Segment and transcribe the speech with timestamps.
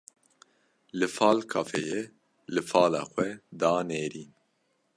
[0.99, 2.01] Li Fal kafeyê
[2.53, 3.27] li fala xwe
[3.59, 4.31] da nêrîn.